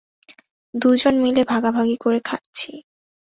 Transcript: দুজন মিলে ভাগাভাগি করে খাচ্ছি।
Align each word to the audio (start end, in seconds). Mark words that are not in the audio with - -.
দুজন 0.73 1.15
মিলে 1.15 1.43
ভাগাভাগি 1.43 1.95
করে 1.97 2.19
খাচ্ছি। 2.25 2.71